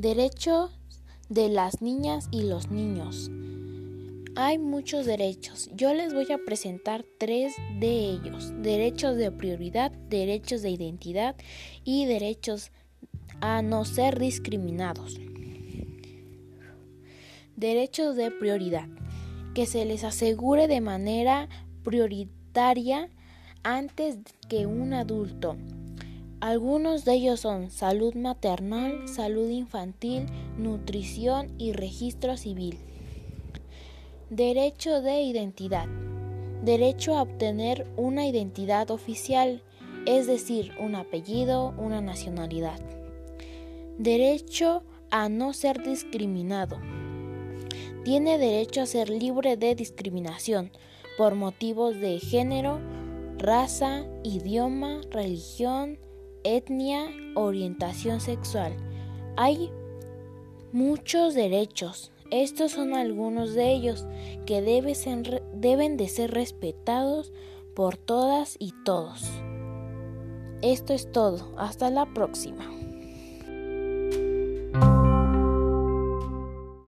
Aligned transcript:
Derechos 0.00 0.70
de 1.28 1.50
las 1.50 1.82
niñas 1.82 2.28
y 2.30 2.44
los 2.44 2.70
niños. 2.70 3.30
Hay 4.34 4.56
muchos 4.56 5.04
derechos. 5.04 5.68
Yo 5.74 5.92
les 5.92 6.14
voy 6.14 6.32
a 6.32 6.38
presentar 6.38 7.04
tres 7.18 7.52
de 7.80 8.08
ellos. 8.08 8.50
Derechos 8.62 9.18
de 9.18 9.30
prioridad, 9.30 9.92
derechos 10.08 10.62
de 10.62 10.70
identidad 10.70 11.36
y 11.84 12.06
derechos 12.06 12.72
a 13.42 13.60
no 13.60 13.84
ser 13.84 14.18
discriminados. 14.18 15.20
Derechos 17.56 18.16
de 18.16 18.30
prioridad. 18.30 18.88
Que 19.54 19.66
se 19.66 19.84
les 19.84 20.02
asegure 20.04 20.66
de 20.66 20.80
manera 20.80 21.50
prioritaria 21.84 23.10
antes 23.64 24.16
que 24.48 24.64
un 24.64 24.94
adulto 24.94 25.58
algunos 26.40 27.04
de 27.04 27.14
ellos 27.14 27.40
son 27.40 27.70
salud 27.70 28.14
maternal, 28.14 29.06
salud 29.06 29.50
infantil, 29.50 30.24
nutrición 30.56 31.52
y 31.58 31.72
registro 31.72 32.38
civil. 32.38 32.78
Derecho 34.30 35.02
de 35.02 35.20
identidad. 35.20 35.86
Derecho 36.64 37.16
a 37.16 37.22
obtener 37.22 37.86
una 37.96 38.26
identidad 38.26 38.90
oficial, 38.90 39.62
es 40.06 40.26
decir, 40.26 40.72
un 40.80 40.94
apellido, 40.94 41.74
una 41.76 42.00
nacionalidad. 42.00 42.80
Derecho 43.98 44.82
a 45.10 45.28
no 45.28 45.52
ser 45.52 45.82
discriminado. 45.82 46.78
Tiene 48.02 48.38
derecho 48.38 48.80
a 48.80 48.86
ser 48.86 49.10
libre 49.10 49.58
de 49.58 49.74
discriminación 49.74 50.70
por 51.18 51.34
motivos 51.34 52.00
de 52.00 52.18
género, 52.18 52.80
raza, 53.36 54.06
idioma, 54.22 55.02
religión, 55.10 55.98
etnia, 56.44 57.08
orientación 57.34 58.20
sexual. 58.20 58.76
Hay 59.36 59.70
muchos 60.72 61.34
derechos. 61.34 62.12
Estos 62.30 62.72
son 62.72 62.94
algunos 62.94 63.54
de 63.54 63.72
ellos 63.72 64.06
que 64.46 64.62
deben 64.62 65.96
de 65.96 66.08
ser 66.08 66.30
respetados 66.30 67.32
por 67.74 67.96
todas 67.96 68.56
y 68.58 68.72
todos. 68.84 69.24
Esto 70.62 70.92
es 70.92 71.10
todo. 71.10 71.54
Hasta 71.56 71.90
la 71.90 72.06
próxima. 72.12 72.79